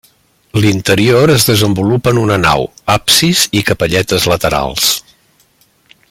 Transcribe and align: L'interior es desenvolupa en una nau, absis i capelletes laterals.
L'interior 0.61 1.33
es 1.33 1.45
desenvolupa 1.49 2.13
en 2.15 2.21
una 2.21 2.39
nau, 2.45 2.65
absis 2.97 3.45
i 3.61 3.65
capelletes 3.71 4.29
laterals. 4.35 4.91